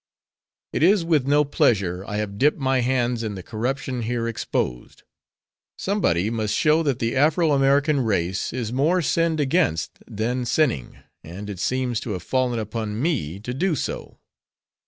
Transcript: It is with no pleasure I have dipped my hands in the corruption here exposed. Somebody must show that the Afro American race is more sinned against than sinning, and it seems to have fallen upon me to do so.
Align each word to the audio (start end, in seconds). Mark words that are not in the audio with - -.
It 0.73 0.81
is 0.81 1.05
with 1.05 1.27
no 1.27 1.45
pleasure 1.45 2.03
I 2.07 2.17
have 2.17 2.39
dipped 2.39 2.57
my 2.57 2.79
hands 2.81 3.21
in 3.21 3.35
the 3.35 3.43
corruption 3.43 4.01
here 4.01 4.27
exposed. 4.27 5.03
Somebody 5.77 6.31
must 6.31 6.55
show 6.55 6.81
that 6.81 6.97
the 6.97 7.15
Afro 7.15 7.51
American 7.51 7.99
race 7.99 8.51
is 8.51 8.73
more 8.73 9.03
sinned 9.03 9.39
against 9.39 9.99
than 10.07 10.45
sinning, 10.45 10.97
and 11.23 11.51
it 11.51 11.59
seems 11.59 11.99
to 11.99 12.13
have 12.13 12.23
fallen 12.23 12.57
upon 12.57 12.99
me 12.99 13.39
to 13.41 13.53
do 13.53 13.75
so. 13.75 14.17